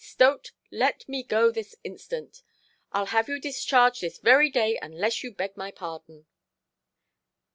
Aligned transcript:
"Stote, 0.03 0.51
let 0.71 1.07
me 1.07 1.21
go 1.21 1.51
this 1.51 1.75
instant. 1.83 2.41
Iʼll 2.91 3.09
have 3.09 3.29
you 3.29 3.39
discharged 3.39 4.01
this 4.01 4.17
very 4.17 4.49
day 4.49 4.79
unless 4.81 5.23
you 5.23 5.31
beg 5.31 5.55
my 5.55 5.69
pardon". 5.69 6.25